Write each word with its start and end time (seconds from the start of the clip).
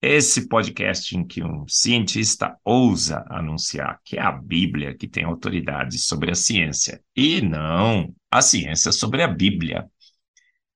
Esse 0.00 0.48
podcast 0.48 1.16
em 1.16 1.26
que 1.26 1.42
um 1.42 1.66
cientista 1.66 2.56
ousa 2.64 3.24
anunciar 3.28 4.00
que 4.04 4.16
é 4.16 4.22
a 4.22 4.30
Bíblia 4.30 4.96
que 4.96 5.08
tem 5.08 5.24
autoridade 5.24 5.98
sobre 5.98 6.30
a 6.30 6.36
ciência 6.36 7.02
e 7.16 7.40
não 7.40 8.14
a 8.30 8.40
ciência 8.40 8.92
sobre 8.92 9.24
a 9.24 9.28
Bíblia. 9.28 9.90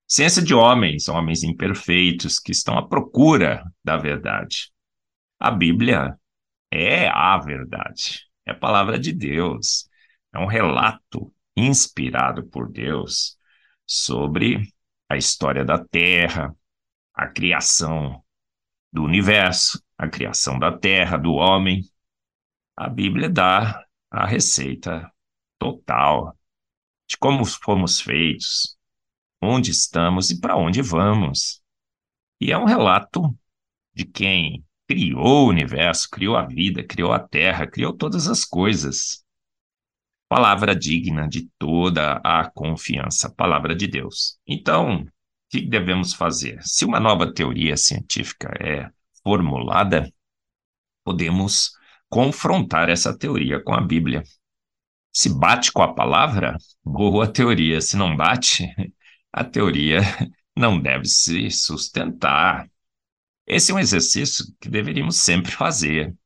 Ciência 0.08 0.42
de 0.42 0.52
homens, 0.52 1.08
homens 1.08 1.44
imperfeitos 1.44 2.40
que 2.40 2.50
estão 2.50 2.76
à 2.76 2.86
procura 2.86 3.64
da 3.84 3.96
verdade. 3.96 4.72
A 5.38 5.52
Bíblia 5.52 6.18
é 6.68 7.06
a 7.06 7.38
verdade, 7.38 8.22
é 8.44 8.50
a 8.50 8.58
palavra 8.58 8.98
de 8.98 9.12
Deus, 9.12 9.88
é 10.34 10.38
um 10.40 10.46
relato 10.46 11.32
inspirado 11.56 12.44
por 12.48 12.68
Deus 12.68 13.38
sobre 13.86 14.68
a 15.08 15.16
história 15.16 15.64
da 15.64 15.78
Terra, 15.78 16.52
a 17.14 17.28
criação 17.28 18.20
do 18.92 19.02
universo, 19.02 19.82
a 19.96 20.08
criação 20.08 20.58
da 20.58 20.76
terra, 20.76 21.16
do 21.16 21.32
homem. 21.32 21.82
A 22.76 22.88
Bíblia 22.88 23.28
dá 23.28 23.84
a 24.10 24.26
receita 24.26 25.10
total 25.58 26.36
de 27.08 27.16
como 27.16 27.44
fomos 27.44 28.00
feitos, 28.00 28.76
onde 29.40 29.70
estamos 29.70 30.30
e 30.30 30.40
para 30.40 30.56
onde 30.56 30.82
vamos. 30.82 31.62
E 32.40 32.50
é 32.52 32.58
um 32.58 32.64
relato 32.64 33.36
de 33.94 34.04
quem 34.04 34.64
criou 34.88 35.46
o 35.46 35.48
universo, 35.48 36.08
criou 36.10 36.36
a 36.36 36.44
vida, 36.44 36.82
criou 36.82 37.12
a 37.12 37.18
terra, 37.18 37.66
criou 37.66 37.92
todas 37.92 38.28
as 38.28 38.44
coisas. 38.44 39.24
Palavra 40.28 40.74
digna 40.74 41.28
de 41.28 41.48
toda 41.58 42.14
a 42.24 42.50
confiança, 42.50 43.30
palavra 43.30 43.74
de 43.74 43.86
Deus. 43.86 44.38
Então, 44.46 45.06
que 45.52 45.60
devemos 45.60 46.14
fazer? 46.14 46.62
Se 46.62 46.86
uma 46.86 46.98
nova 46.98 47.30
teoria 47.32 47.76
científica 47.76 48.48
é 48.58 48.90
formulada, 49.22 50.10
podemos 51.04 51.72
confrontar 52.08 52.88
essa 52.88 53.16
teoria 53.16 53.62
com 53.62 53.74
a 53.74 53.80
Bíblia. 53.80 54.22
Se 55.12 55.28
bate 55.28 55.70
com 55.70 55.82
a 55.82 55.92
palavra, 55.92 56.56
boa 56.82 57.30
teoria. 57.30 57.82
Se 57.82 57.98
não 57.98 58.16
bate, 58.16 58.66
a 59.30 59.44
teoria 59.44 60.00
não 60.56 60.80
deve 60.80 61.04
se 61.04 61.50
sustentar. 61.50 62.66
Esse 63.46 63.72
é 63.72 63.74
um 63.74 63.78
exercício 63.78 64.46
que 64.58 64.70
deveríamos 64.70 65.16
sempre 65.16 65.52
fazer. 65.52 66.16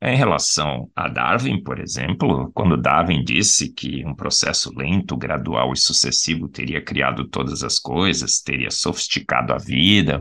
Em 0.00 0.16
relação 0.16 0.88
a 0.94 1.08
Darwin, 1.08 1.62
por 1.62 1.80
exemplo, 1.80 2.52
quando 2.54 2.76
Darwin 2.76 3.24
disse 3.24 3.72
que 3.72 4.04
um 4.06 4.14
processo 4.14 4.72
lento, 4.76 5.16
gradual 5.16 5.72
e 5.72 5.76
sucessivo 5.76 6.48
teria 6.48 6.80
criado 6.80 7.26
todas 7.28 7.64
as 7.64 7.80
coisas, 7.80 8.40
teria 8.40 8.70
sofisticado 8.70 9.52
a 9.52 9.58
vida, 9.58 10.20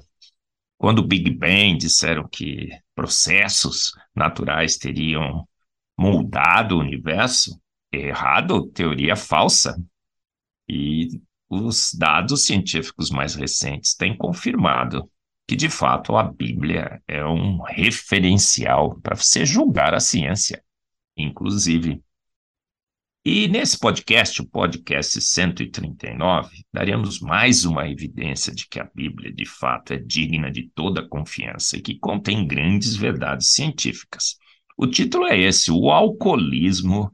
quando 0.78 1.00
o 1.00 1.08
Big 1.08 1.30
Bang 1.30 1.78
disseram 1.78 2.28
que 2.28 2.70
processos 2.96 3.92
naturais 4.16 4.78
teriam 4.78 5.48
moldado 5.98 6.76
o 6.76 6.80
universo, 6.80 7.60
errado, 7.92 8.68
teoria 8.72 9.16
falsa. 9.16 9.76
E 10.68 11.22
os 11.50 11.94
dados 11.94 12.46
científicos 12.46 13.10
mais 13.10 13.36
recentes 13.36 13.96
têm 13.96 14.16
confirmado 14.16 15.10
que 15.48 15.56
de 15.56 15.70
fato 15.70 16.18
a 16.18 16.24
Bíblia 16.24 17.02
é 17.08 17.26
um 17.26 17.62
referencial 17.62 19.00
para 19.00 19.16
você 19.16 19.46
julgar 19.46 19.94
a 19.94 20.00
ciência, 20.00 20.62
inclusive. 21.16 22.04
E 23.24 23.48
nesse 23.48 23.80
podcast, 23.80 24.42
o 24.42 24.48
podcast 24.48 25.22
139, 25.22 26.66
daremos 26.74 27.20
mais 27.20 27.64
uma 27.64 27.88
evidência 27.90 28.54
de 28.54 28.68
que 28.68 28.80
a 28.80 28.90
Bíblia 28.94 29.34
de 29.34 29.46
fato 29.46 29.94
é 29.94 29.98
digna 29.98 30.52
de 30.52 30.70
toda 30.76 31.08
confiança 31.08 31.78
e 31.78 31.82
que 31.82 31.98
contém 31.98 32.46
grandes 32.46 32.96
verdades 32.96 33.52
científicas. 33.52 34.38
O 34.78 34.86
título 34.86 35.28
é 35.28 35.38
esse: 35.38 35.72
O 35.72 35.90
Alcoolismo 35.90 37.12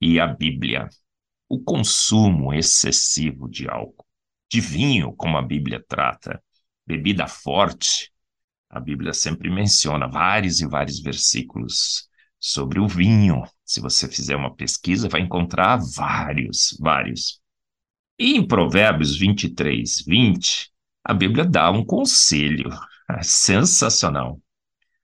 e 0.00 0.18
a 0.18 0.26
Bíblia. 0.26 0.88
O 1.48 1.62
consumo 1.62 2.52
excessivo 2.52 3.48
de 3.48 3.68
álcool, 3.68 4.04
de 4.50 4.60
vinho, 4.60 5.14
como 5.14 5.36
a 5.36 5.42
Bíblia 5.42 5.84
trata, 5.88 6.42
bebida 6.86 7.26
forte, 7.26 8.10
a 8.68 8.80
Bíblia 8.80 9.12
sempre 9.12 9.50
menciona 9.50 10.06
vários 10.06 10.60
e 10.60 10.66
vários 10.66 11.00
versículos 11.00 12.08
sobre 12.38 12.78
o 12.78 12.86
vinho. 12.86 13.42
Se 13.64 13.80
você 13.80 14.08
fizer 14.08 14.36
uma 14.36 14.54
pesquisa, 14.54 15.08
vai 15.08 15.20
encontrar 15.20 15.78
vários, 15.94 16.76
vários. 16.80 17.40
E 18.18 18.34
em 18.36 18.46
Provérbios 18.46 19.16
23, 19.18 20.04
20, 20.06 20.70
a 21.04 21.14
Bíblia 21.14 21.44
dá 21.44 21.70
um 21.70 21.84
conselho 21.84 22.70
sensacional. 23.22 24.40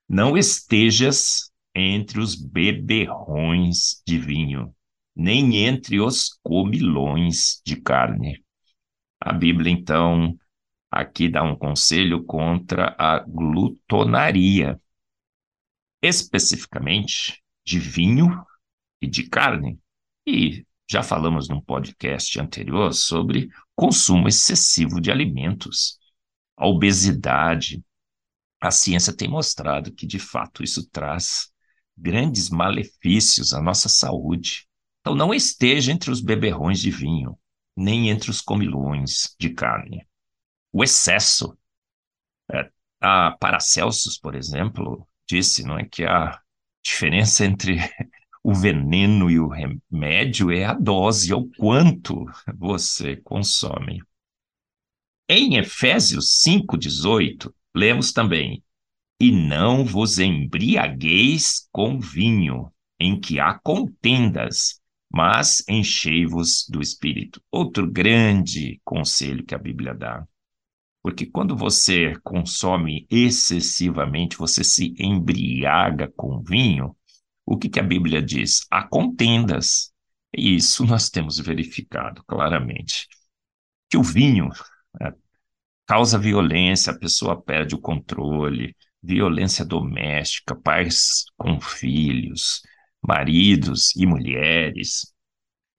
Não 0.08 0.36
estejas 0.36 1.50
entre 1.74 2.20
os 2.20 2.34
beberrões 2.34 4.02
de 4.06 4.18
vinho, 4.18 4.74
nem 5.14 5.64
entre 5.64 6.00
os 6.00 6.38
comilões 6.42 7.62
de 7.64 7.76
carne. 7.76 8.42
A 9.20 9.32
Bíblia, 9.32 9.72
então, 9.72 10.36
aqui 10.92 11.26
dá 11.26 11.42
um 11.42 11.56
conselho 11.56 12.22
contra 12.22 12.94
a 12.98 13.20
glutonaria, 13.20 14.78
especificamente 16.02 17.42
de 17.64 17.78
vinho 17.78 18.44
e 19.00 19.06
de 19.06 19.26
carne. 19.26 19.80
E 20.26 20.66
já 20.88 21.02
falamos 21.02 21.48
num 21.48 21.62
podcast 21.62 22.38
anterior 22.38 22.92
sobre 22.92 23.48
consumo 23.74 24.28
excessivo 24.28 25.00
de 25.00 25.10
alimentos, 25.10 25.98
a 26.58 26.66
obesidade. 26.66 27.82
A 28.60 28.70
ciência 28.70 29.16
tem 29.16 29.28
mostrado 29.28 29.92
que, 29.92 30.06
de 30.06 30.18
fato, 30.18 30.62
isso 30.62 30.86
traz 30.90 31.50
grandes 31.96 32.50
malefícios 32.50 33.54
à 33.54 33.62
nossa 33.62 33.88
saúde. 33.88 34.68
Então, 35.00 35.14
não 35.14 35.32
esteja 35.32 35.90
entre 35.90 36.10
os 36.10 36.20
beberrões 36.20 36.80
de 36.80 36.90
vinho, 36.90 37.36
nem 37.74 38.10
entre 38.10 38.30
os 38.30 38.40
comilões 38.42 39.34
de 39.40 39.50
carne 39.50 40.06
o 40.72 40.82
excesso. 40.82 41.56
É, 42.50 42.70
a 43.00 43.32
Paracelsus, 43.32 44.18
por 44.18 44.34
exemplo, 44.34 45.06
disse 45.28 45.64
não 45.64 45.78
é, 45.78 45.84
que 45.84 46.04
a 46.04 46.40
diferença 46.82 47.44
entre 47.44 47.76
o 48.42 48.54
veneno 48.54 49.30
e 49.30 49.38
o 49.38 49.48
remédio 49.48 50.50
é 50.50 50.64
a 50.64 50.74
dose, 50.74 51.32
é 51.32 51.36
o 51.36 51.48
quanto 51.56 52.24
você 52.56 53.16
consome. 53.16 54.02
Em 55.28 55.56
Efésios 55.56 56.42
5,18, 56.44 57.52
lemos 57.74 58.12
também: 58.12 58.62
E 59.20 59.30
não 59.30 59.84
vos 59.84 60.18
embriagueis 60.18 61.68
com 61.70 61.98
vinho, 61.98 62.72
em 62.98 63.18
que 63.18 63.38
há 63.40 63.58
contendas, 63.58 64.80
mas 65.10 65.64
enchei-vos 65.68 66.66
do 66.68 66.80
espírito. 66.80 67.40
Outro 67.50 67.90
grande 67.90 68.80
conselho 68.84 69.44
que 69.44 69.54
a 69.54 69.58
Bíblia 69.58 69.94
dá. 69.94 70.26
Porque 71.02 71.26
quando 71.26 71.56
você 71.56 72.14
consome 72.22 73.06
excessivamente, 73.10 74.36
você 74.36 74.62
se 74.62 74.94
embriaga 74.98 76.12
com 76.16 76.42
vinho, 76.42 76.96
o 77.44 77.58
que, 77.58 77.68
que 77.68 77.80
a 77.80 77.82
Bíblia 77.82 78.22
diz? 78.22 78.66
Há 78.70 78.86
contendas. 78.86 79.92
E 80.36 80.54
isso 80.56 80.84
nós 80.86 81.10
temos 81.10 81.38
verificado 81.38 82.22
claramente. 82.24 83.08
Que 83.90 83.96
o 83.98 84.02
vinho 84.02 84.48
é, 85.00 85.12
causa 85.86 86.18
violência, 86.18 86.92
a 86.92 86.98
pessoa 86.98 87.40
perde 87.40 87.74
o 87.74 87.80
controle, 87.80 88.76
violência 89.02 89.64
doméstica, 89.64 90.54
pais 90.54 91.24
com 91.36 91.60
filhos, 91.60 92.62
maridos 93.02 93.94
e 93.96 94.06
mulheres, 94.06 95.12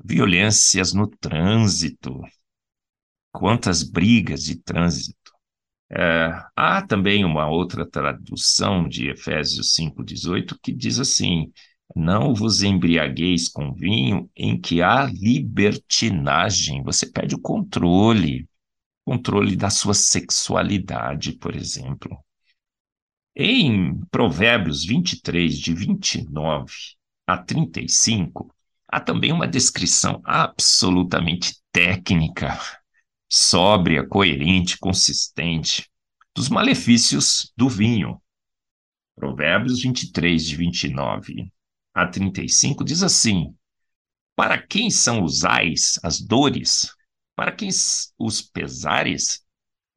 violências 0.03 0.93
no 0.93 1.07
trânsito, 1.07 2.21
quantas 3.33 3.83
brigas 3.83 4.43
de 4.43 4.55
trânsito. 4.55 5.33
É, 5.91 6.31
há 6.55 6.81
também 6.81 7.25
uma 7.25 7.49
outra 7.49 7.85
tradução 7.85 8.87
de 8.87 9.09
Efésios 9.09 9.73
5,18 9.75 10.57
que 10.61 10.71
diz 10.71 10.99
assim: 10.99 11.51
Não 11.95 12.33
vos 12.33 12.63
embriagueis 12.63 13.49
com 13.49 13.73
vinho 13.73 14.29
em 14.35 14.59
que 14.59 14.81
há 14.81 15.05
libertinagem, 15.05 16.83
você 16.83 17.11
perde 17.11 17.35
o 17.35 17.41
controle, 17.41 18.47
controle 19.05 19.55
da 19.55 19.69
sua 19.69 19.93
sexualidade, 19.93 21.33
por 21.33 21.55
exemplo. 21.55 22.17
Em 23.35 23.99
Provérbios 24.11 24.85
23, 24.85 25.57
de 25.57 25.73
29 25.73 26.71
a 27.27 27.37
35, 27.37 28.53
Há 28.93 28.99
também 28.99 29.31
uma 29.31 29.47
descrição 29.47 30.21
absolutamente 30.23 31.55
técnica, 31.71 32.59
sóbria, 33.35 34.05
coerente, 34.05 34.77
consistente 34.77 35.89
dos 36.35 36.49
malefícios 36.49 37.51
do 37.57 37.67
vinho. 37.67 38.21
Provérbios 39.15 39.81
23, 39.81 40.45
de 40.45 40.55
29 40.55 41.51
a 41.95 42.05
35 42.05 42.83
diz 42.83 43.01
assim: 43.01 43.55
Para 44.35 44.61
quem 44.61 44.91
são 44.91 45.23
os 45.23 45.43
ais, 45.43 45.99
as 46.03 46.21
dores? 46.21 46.91
Para 47.35 47.51
quem 47.51 47.69
os 48.19 48.41
pesares? 48.43 49.43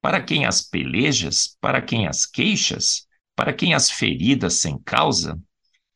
Para 0.00 0.22
quem 0.22 0.46
as 0.46 0.62
pelejas? 0.62 1.58
Para 1.60 1.82
quem 1.82 2.06
as 2.06 2.24
queixas? 2.24 3.06
Para 3.34 3.52
quem 3.52 3.74
as 3.74 3.90
feridas 3.90 4.54
sem 4.54 4.78
causa? 4.78 5.38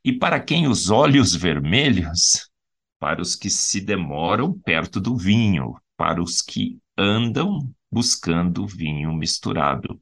E 0.04 0.12
para 0.12 0.40
quem 0.40 0.68
os 0.68 0.90
olhos 0.90 1.34
vermelhos? 1.34 2.50
Para 2.98 3.22
os 3.22 3.34
que 3.34 3.48
se 3.48 3.80
demoram 3.80 4.52
perto 4.52 5.00
do 5.00 5.16
vinho, 5.16 5.74
para 5.96 6.22
os 6.22 6.42
que 6.42 6.78
andam 7.00 7.74
buscando 7.90 8.66
vinho 8.66 9.12
misturado. 9.14 10.00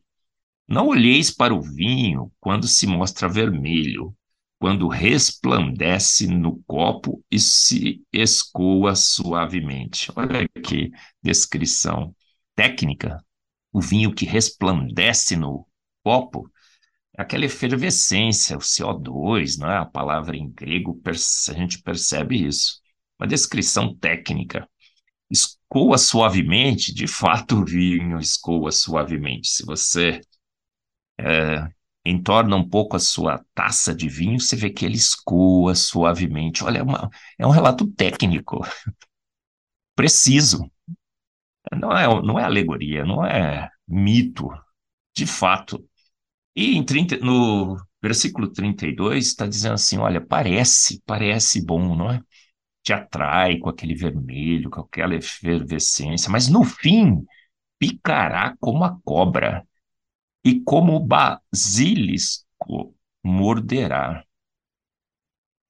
Não 0.67 0.89
olheis 0.89 1.31
para 1.31 1.55
o 1.55 1.63
vinho 1.63 2.33
quando 2.41 2.67
se 2.67 2.87
mostra 2.87 3.29
vermelho, 3.29 4.15
quando 4.59 4.89
resplandece 4.89 6.27
no 6.27 6.61
copo 6.65 7.25
e 7.31 7.39
se 7.39 8.03
escoa 8.13 8.97
suavemente. 8.97 10.11
Olha 10.17 10.47
que 10.65 10.91
descrição 11.23 12.15
técnica. 12.57 13.25
O 13.73 13.81
vinho 13.81 14.13
que 14.13 14.27
resplandece 14.27 15.37
no 15.37 15.67
copo 16.03 16.51
é 17.17 17.23
aquela 17.23 17.45
efervescência, 17.45 18.57
o 18.57 18.61
CO2, 18.61 19.57
não 19.59 19.71
é? 19.71 19.79
A 19.79 19.85
palavra 19.85 20.37
em 20.37 20.51
grego, 20.51 21.01
a 21.07 21.53
gente 21.53 21.81
percebe 21.81 22.45
isso. 22.45 22.81
Uma 23.19 23.29
descrição 23.29 23.95
técnica. 23.95 24.69
Escoa 25.31 25.99
suavemente, 25.99 26.93
de 26.95 27.07
fato 27.07 27.57
o 27.61 27.65
vinho 27.65 28.19
escoa 28.19 28.73
suavemente. 28.73 29.49
Se 29.49 29.65
você 29.65 30.21
é, 31.19 31.69
entorna 32.05 32.57
um 32.57 32.69
pouco 32.69 32.97
a 32.97 33.01
sua 33.01 33.45
taça 33.55 33.95
de 33.95 34.09
vinho, 34.09 34.41
você 34.41 34.57
vê 34.57 34.71
que 34.71 34.85
ele 34.85 34.97
escoa 34.97 35.75
suavemente. 35.75 36.65
Olha, 36.65 36.79
é, 36.79 36.83
uma, 36.83 37.11
é 37.39 37.47
um 37.47 37.51
relato 37.51 37.87
técnico, 37.89 38.61
preciso. 39.95 40.71
Não 41.73 41.93
é, 41.97 42.07
não 42.23 42.39
é 42.39 42.45
alegoria, 42.45 43.05
não 43.05 43.25
é 43.25 43.71
mito, 43.87 44.49
de 45.17 45.27
fato. 45.27 45.85
E 46.57 46.77
em 46.77 46.85
30, 46.85 47.19
no 47.19 47.77
versículo 48.03 48.49
32 48.53 49.27
está 49.29 49.47
dizendo 49.47 49.75
assim: 49.75 49.99
olha, 49.99 50.21
parece, 50.21 51.03
parece 51.07 51.65
bom, 51.65 51.97
não 51.97 52.11
é? 52.13 52.23
Te 52.89 52.95
atrai 52.95 53.59
com 53.59 53.69
aquele 53.69 53.95
vermelho, 53.95 54.71
com 54.71 54.81
aquela 54.81 55.15
efervescência, 55.15 56.31
mas 56.31 56.49
no 56.49 56.65
fim 56.65 57.23
picará 57.79 58.57
como 58.59 58.83
a 58.83 58.99
cobra 59.05 59.63
e 60.43 60.59
como 60.63 60.99
basilisco 60.99 62.47
morderá. 63.23 64.25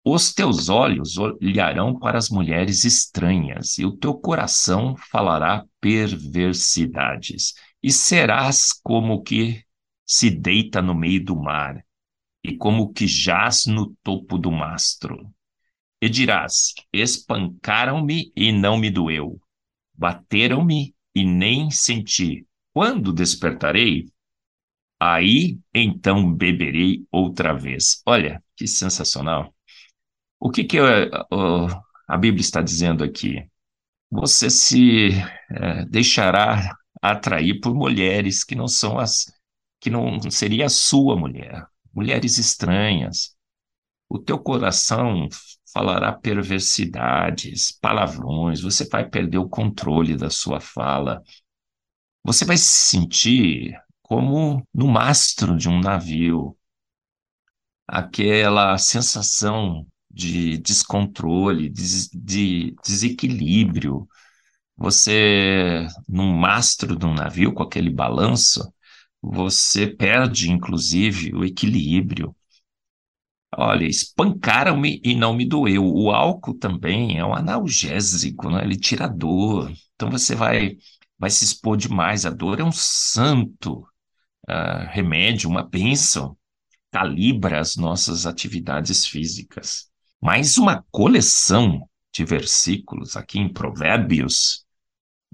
Os 0.04 0.32
teus 0.32 0.68
olhos 0.68 1.18
olharão 1.18 1.98
para 1.98 2.18
as 2.18 2.30
mulheres 2.30 2.84
estranhas, 2.84 3.78
e 3.78 3.84
o 3.84 3.96
teu 3.96 4.14
coração 4.14 4.94
falará 5.10 5.66
perversidades, 5.80 7.54
e 7.82 7.90
serás 7.90 8.72
como 8.72 9.24
que 9.24 9.64
se 10.06 10.30
deita 10.30 10.80
no 10.80 10.94
meio 10.94 11.24
do 11.24 11.34
mar, 11.34 11.84
e 12.44 12.56
como 12.56 12.92
que 12.92 13.08
jaz 13.08 13.66
no 13.66 13.92
topo 14.04 14.38
do 14.38 14.52
mastro. 14.52 15.28
E 16.00 16.08
dirás: 16.08 16.74
Espancaram-me 16.92 18.32
e 18.36 18.52
não 18.52 18.78
me 18.78 18.90
doeu, 18.90 19.40
bateram-me 19.94 20.94
e 21.14 21.24
nem 21.24 21.70
senti. 21.70 22.46
Quando 22.72 23.12
despertarei, 23.12 24.06
Aí 25.00 25.58
então 25.72 26.32
beberei 26.32 27.06
outra 27.10 27.54
vez. 27.54 28.02
Olha, 28.04 28.42
que 28.56 28.66
sensacional. 28.66 29.54
O 30.40 30.50
que, 30.50 30.64
que 30.64 30.78
a 32.08 32.16
Bíblia 32.16 32.40
está 32.40 32.60
dizendo 32.60 33.04
aqui? 33.04 33.46
Você 34.10 34.50
se 34.50 35.10
é, 35.50 35.84
deixará 35.86 36.76
atrair 37.02 37.60
por 37.60 37.74
mulheres 37.74 38.44
que 38.44 38.54
não 38.54 38.68
são 38.68 38.98
as 38.98 39.26
que 39.80 39.90
não 39.90 40.20
seria 40.30 40.66
a 40.66 40.68
sua 40.68 41.16
mulher, 41.16 41.64
mulheres 41.94 42.36
estranhas. 42.38 43.36
O 44.08 44.18
teu 44.18 44.38
coração 44.38 45.28
falará 45.78 46.12
perversidades, 46.12 47.70
palavrões, 47.70 48.60
você 48.60 48.84
vai 48.88 49.08
perder 49.08 49.38
o 49.38 49.48
controle 49.48 50.16
da 50.16 50.28
sua 50.28 50.58
fala. 50.60 51.22
Você 52.24 52.44
vai 52.44 52.56
se 52.56 52.90
sentir 52.90 53.80
como 54.02 54.66
no 54.74 54.88
mastro 54.88 55.56
de 55.56 55.68
um 55.68 55.78
navio. 55.78 56.56
Aquela 57.86 58.76
sensação 58.76 59.86
de 60.10 60.58
descontrole, 60.58 61.68
de, 61.68 62.08
de 62.12 62.74
desequilíbrio. 62.84 64.08
Você, 64.76 65.86
num 66.08 66.32
mastro 66.32 66.96
de 66.96 67.06
um 67.06 67.14
navio, 67.14 67.54
com 67.54 67.62
aquele 67.62 67.90
balanço, 67.90 68.68
você 69.22 69.86
perde, 69.86 70.50
inclusive, 70.50 71.32
o 71.36 71.44
equilíbrio. 71.44 72.34
Olha, 73.60 73.86
espancaram-me 73.86 75.00
e 75.04 75.16
não 75.16 75.34
me 75.34 75.44
doeu. 75.44 75.84
O 75.84 76.12
álcool 76.12 76.54
também 76.54 77.18
é 77.18 77.24
um 77.24 77.34
analgésico, 77.34 78.48
né? 78.48 78.62
ele 78.62 78.76
tira 78.76 79.06
a 79.06 79.08
dor. 79.08 79.72
Então 79.96 80.08
você 80.08 80.36
vai, 80.36 80.76
vai 81.18 81.28
se 81.28 81.42
expor 81.42 81.76
demais. 81.76 82.24
A 82.24 82.30
dor 82.30 82.60
é 82.60 82.62
um 82.62 82.70
santo 82.70 83.80
uh, 84.48 84.86
remédio, 84.90 85.50
uma 85.50 85.64
bênção, 85.64 86.38
calibra 86.92 87.58
as 87.58 87.74
nossas 87.74 88.26
atividades 88.26 89.04
físicas. 89.04 89.90
Mais 90.22 90.56
uma 90.56 90.84
coleção 90.92 91.84
de 92.14 92.24
versículos 92.24 93.16
aqui 93.16 93.40
em 93.40 93.52
Provérbios, 93.52 94.64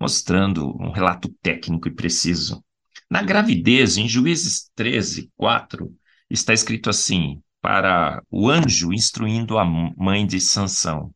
mostrando 0.00 0.74
um 0.80 0.90
relato 0.90 1.28
técnico 1.42 1.88
e 1.88 1.94
preciso. 1.94 2.64
Na 3.10 3.20
gravidez, 3.20 3.98
em 3.98 4.08
Juízes 4.08 4.70
13, 4.74 5.30
4, 5.36 5.94
está 6.30 6.54
escrito 6.54 6.88
assim: 6.88 7.42
para 7.64 8.22
o 8.30 8.50
anjo 8.50 8.92
instruindo 8.92 9.56
a 9.56 9.64
mãe 9.64 10.26
de 10.26 10.38
Sansão. 10.38 11.10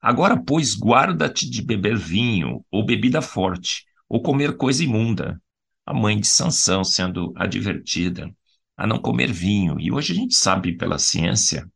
Agora, 0.00 0.36
pois, 0.36 0.74
guarda-te 0.74 1.48
de 1.48 1.62
beber 1.62 1.96
vinho 1.96 2.64
ou 2.72 2.84
bebida 2.84 3.22
forte, 3.22 3.84
ou 4.08 4.20
comer 4.20 4.56
coisa 4.56 4.82
imunda, 4.82 5.40
a 5.86 5.94
mãe 5.94 6.18
de 6.18 6.26
Sansão 6.26 6.82
sendo 6.82 7.32
advertida 7.36 8.28
a 8.76 8.84
não 8.84 8.98
comer 8.98 9.30
vinho. 9.30 9.78
E 9.78 9.92
hoje 9.92 10.12
a 10.12 10.16
gente 10.16 10.34
sabe 10.34 10.76
pela 10.76 10.98
ciência 10.98 11.70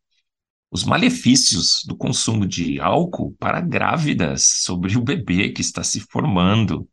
os 0.73 0.83
malefícios 0.83 1.85
do 1.87 1.97
consumo 1.97 2.45
de 2.45 2.81
álcool 2.81 3.33
para 3.39 3.61
grávidas 3.61 4.43
sobre 4.65 4.97
o 4.97 5.05
bebê 5.05 5.51
que 5.51 5.61
está 5.61 5.85
se 5.85 6.01
formando. 6.01 6.89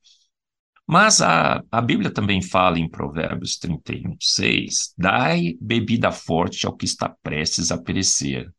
Mas 0.86 1.22
a, 1.22 1.64
a 1.72 1.82
Bíblia 1.82 2.12
também 2.12 2.42
fala 2.42 2.78
em 2.78 2.90
Provérbios 2.90 3.58
31, 3.58 4.18
6: 4.20 4.94
Dai 4.98 5.56
bebida 5.60 6.12
forte 6.12 6.66
ao 6.66 6.76
que 6.76 6.86
está 6.86 7.10
prestes 7.10 7.72
a 7.72 7.78
perecer, 7.78 8.54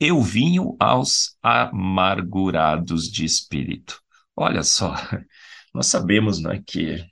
e 0.00 0.12
o 0.12 0.22
vinho 0.22 0.76
aos 0.78 1.36
amargurados 1.42 3.10
de 3.10 3.24
espírito. 3.24 4.00
Olha 4.36 4.62
só, 4.62 4.94
nós 5.74 5.86
sabemos 5.86 6.40
né, 6.40 6.62
que 6.66 7.04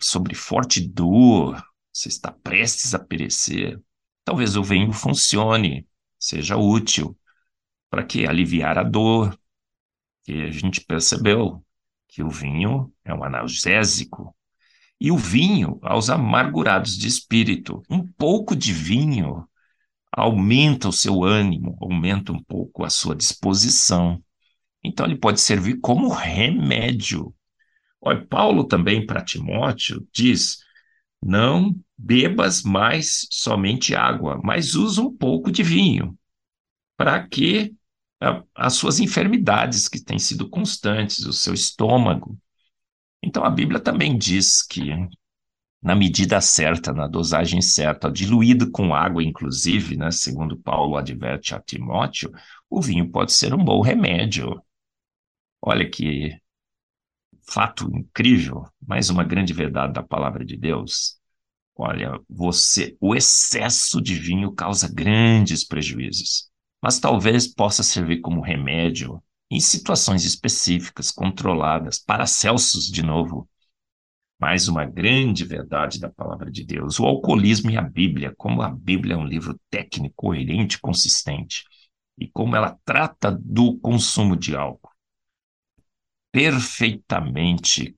sobre 0.00 0.34
forte 0.34 0.86
dor, 0.86 1.62
você 1.92 2.08
está 2.08 2.32
prestes 2.32 2.94
a 2.94 2.98
perecer, 2.98 3.80
talvez 4.24 4.56
o 4.56 4.62
vinho 4.62 4.92
funcione, 4.92 5.86
seja 6.18 6.56
útil. 6.56 7.16
Para 7.90 8.04
que 8.04 8.26
aliviar 8.26 8.78
a 8.78 8.82
dor? 8.82 9.38
Que 10.24 10.42
a 10.42 10.50
gente 10.50 10.82
percebeu 10.82 11.64
que 12.08 12.22
o 12.22 12.30
vinho 12.30 12.92
é 13.04 13.14
um 13.14 13.22
analgésico. 13.22 14.34
E 15.00 15.12
o 15.12 15.16
vinho, 15.16 15.78
aos 15.82 16.10
amargurados 16.10 16.96
de 16.96 17.06
espírito, 17.06 17.82
um 17.88 18.04
pouco 18.04 18.56
de 18.56 18.72
vinho 18.72 19.46
aumenta 20.10 20.88
o 20.88 20.92
seu 20.92 21.22
ânimo, 21.22 21.76
aumenta 21.80 22.32
um 22.32 22.42
pouco 22.42 22.84
a 22.84 22.90
sua 22.90 23.14
disposição. 23.14 24.20
Então, 24.82 25.06
ele 25.06 25.16
pode 25.16 25.40
servir 25.40 25.78
como 25.80 26.08
remédio 26.08 27.32
Olha, 28.00 28.24
Paulo 28.26 28.64
também 28.64 29.04
para 29.04 29.24
Timóteo 29.24 30.06
diz: 30.12 30.58
não 31.22 31.74
bebas 31.96 32.62
mais 32.62 33.26
somente 33.30 33.94
água, 33.94 34.40
mas 34.42 34.74
usa 34.74 35.02
um 35.02 35.14
pouco 35.14 35.50
de 35.50 35.62
vinho, 35.62 36.16
para 36.96 37.26
que 37.26 37.74
as 38.54 38.74
suas 38.74 38.98
enfermidades 39.00 39.88
que 39.88 40.02
têm 40.02 40.18
sido 40.18 40.48
constantes, 40.48 41.24
o 41.24 41.32
seu 41.32 41.54
estômago. 41.54 42.36
Então 43.22 43.44
a 43.44 43.50
Bíblia 43.50 43.80
também 43.80 44.16
diz 44.16 44.62
que 44.62 44.90
na 45.80 45.94
medida 45.94 46.40
certa, 46.40 46.92
na 46.92 47.06
dosagem 47.06 47.62
certa, 47.62 48.10
diluído 48.10 48.70
com 48.70 48.94
água, 48.94 49.22
inclusive, 49.22 49.96
né, 49.96 50.10
segundo 50.10 50.58
Paulo 50.58 50.96
adverte 50.96 51.54
a 51.54 51.60
Timóteo, 51.60 52.32
o 52.68 52.80
vinho 52.82 53.10
pode 53.10 53.32
ser 53.32 53.54
um 53.54 53.64
bom 53.64 53.80
remédio. 53.80 54.60
Olha 55.62 55.88
que 55.88 56.36
fato 57.48 57.88
incrível, 57.94 58.64
mais 58.86 59.08
uma 59.08 59.24
grande 59.24 59.52
verdade 59.52 59.92
da 59.94 60.02
palavra 60.02 60.44
de 60.44 60.56
Deus. 60.56 61.16
Olha, 61.74 62.18
você, 62.28 62.96
o 63.00 63.14
excesso 63.14 64.02
de 64.02 64.14
vinho 64.14 64.52
causa 64.52 64.92
grandes 64.92 65.64
prejuízos, 65.64 66.50
mas 66.82 67.00
talvez 67.00 67.46
possa 67.46 67.82
servir 67.82 68.20
como 68.20 68.40
remédio 68.40 69.22
em 69.50 69.60
situações 69.60 70.24
específicas, 70.24 71.10
controladas, 71.10 71.98
para 71.98 72.26
Celsius 72.26 72.86
de 72.86 73.02
novo. 73.02 73.48
Mais 74.40 74.68
uma 74.68 74.84
grande 74.84 75.44
verdade 75.44 75.98
da 75.98 76.08
palavra 76.08 76.50
de 76.50 76.64
Deus, 76.64 77.00
o 77.00 77.06
alcoolismo 77.06 77.70
e 77.70 77.76
a 77.76 77.82
Bíblia, 77.82 78.32
como 78.36 78.62
a 78.62 78.70
Bíblia 78.70 79.14
é 79.14 79.16
um 79.16 79.26
livro 79.26 79.58
técnico, 79.68 80.14
coerente, 80.16 80.78
consistente, 80.78 81.64
e 82.16 82.28
como 82.28 82.54
ela 82.54 82.78
trata 82.84 83.32
do 83.32 83.78
consumo 83.78 84.36
de 84.36 84.54
álcool. 84.54 84.92
Perfeitamente, 86.30 87.96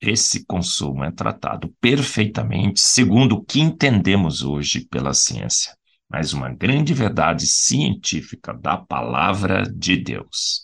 esse 0.00 0.44
consumo 0.46 1.04
é 1.04 1.12
tratado 1.12 1.72
perfeitamente 1.80 2.80
segundo 2.80 3.36
o 3.36 3.44
que 3.44 3.60
entendemos 3.60 4.42
hoje 4.42 4.86
pela 4.86 5.12
ciência 5.12 5.78
mas 6.10 6.32
uma 6.32 6.50
grande 6.50 6.92
verdade 6.92 7.46
científica 7.46 8.52
da 8.52 8.76
palavra 8.76 9.62
de 9.62 9.96
Deus. 9.96 10.62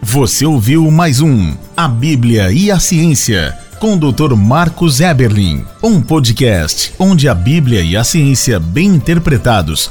Você 0.00 0.46
ouviu 0.46 0.90
mais 0.90 1.20
um 1.20 1.56
A 1.76 1.86
Bíblia 1.86 2.50
e 2.50 2.70
a 2.70 2.78
Ciência 2.78 3.56
com 3.78 3.94
o 3.94 4.12
Dr. 4.12 4.36
Marcos 4.36 5.00
Eberlin, 5.00 5.64
um 5.82 6.00
podcast 6.00 6.94
onde 6.98 7.28
a 7.28 7.34
Bíblia 7.34 7.82
e 7.82 7.96
a 7.96 8.04
ciência 8.04 8.60
bem 8.60 8.86
interpretados 8.86 9.90